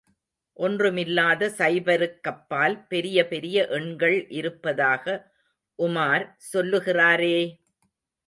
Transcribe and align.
ஒன்றுமில்லாத 0.57 1.49
சைபருக்கப்பால் 1.57 2.75
பெரிய 2.87 3.27
பெரிய 3.27 3.67
எண்கள் 3.69 4.17
இருப்பதாக 4.31 5.05
உமார் 5.79 6.25
சொல்லுகிறாரே! 6.51 7.37